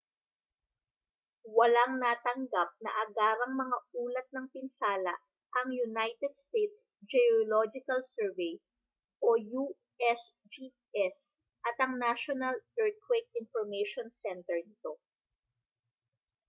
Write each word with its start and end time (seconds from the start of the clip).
walang 1.57 1.93
natanggap 2.05 2.69
na 2.85 2.89
agarang 3.05 3.53
mga 3.61 3.77
ulat 4.03 4.25
ng 4.33 4.45
pinsala 4.53 5.13
ang 5.61 5.67
united 5.87 6.33
states 6.45 6.73
geological 7.13 8.01
survey 8.15 8.53
usgs 9.33 11.15
at 11.69 11.75
ang 11.83 11.93
national 12.07 12.55
earthquake 12.83 13.29
information 13.41 14.07
center 14.23 14.57
nito 14.67 14.93